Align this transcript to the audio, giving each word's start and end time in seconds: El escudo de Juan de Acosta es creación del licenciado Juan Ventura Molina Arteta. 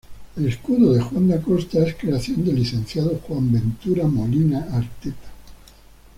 El 0.35 0.47
escudo 0.47 0.93
de 0.93 1.01
Juan 1.01 1.27
de 1.27 1.35
Acosta 1.35 1.77
es 1.85 1.93
creación 1.93 2.43
del 2.43 2.55
licenciado 2.55 3.11
Juan 3.27 3.51
Ventura 3.51 4.07
Molina 4.07 4.67
Arteta. 4.71 5.29